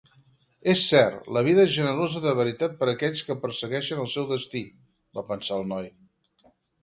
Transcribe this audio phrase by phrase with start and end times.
[0.71, 4.65] És cert, la vida és generosa de veritat per aquells que persegueixen el seu destí,
[5.19, 5.91] va pensar el noi.